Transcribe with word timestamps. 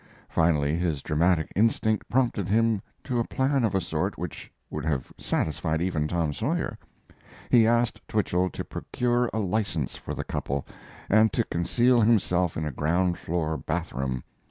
Finally 0.29 0.77
his 0.77 1.03
dramatic 1.03 1.53
instinct 1.55 2.09
prompted 2.09 2.47
him 2.47 2.81
to 3.03 3.19
a 3.19 3.23
plan 3.27 3.63
of 3.63 3.75
a 3.75 3.79
sort 3.79 4.17
which 4.17 4.51
would 4.71 4.83
have 4.83 5.13
satisfied 5.19 5.79
even 5.79 6.07
Tom 6.07 6.33
Sawyer. 6.33 6.79
He 7.51 7.67
asked 7.67 8.01
Twichell 8.07 8.49
to 8.49 8.63
procure 8.65 9.29
a 9.31 9.37
license 9.37 9.97
for 9.97 10.15
the 10.15 10.23
couple, 10.23 10.65
and 11.07 11.31
to 11.33 11.43
conceal 11.43 12.01
himself 12.01 12.57
in 12.57 12.65
a 12.65 12.71
ground 12.71 13.19
floor 13.19 13.57
bath 13.57 13.93
room. 13.93 14.23